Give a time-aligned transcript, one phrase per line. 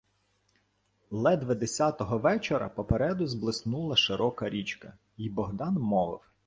[1.11, 6.21] Ледве десятого вечора попереду зблиснула широка річка, й Богдан мовив: